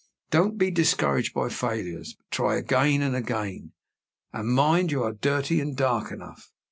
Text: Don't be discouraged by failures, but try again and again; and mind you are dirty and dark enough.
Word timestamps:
Don't 0.31 0.57
be 0.57 0.71
discouraged 0.71 1.31
by 1.31 1.49
failures, 1.49 2.15
but 2.17 2.31
try 2.31 2.55
again 2.55 3.03
and 3.03 3.15
again; 3.15 3.73
and 4.33 4.47
mind 4.47 4.91
you 4.91 5.03
are 5.03 5.13
dirty 5.13 5.59
and 5.61 5.77
dark 5.77 6.11
enough. 6.11 6.51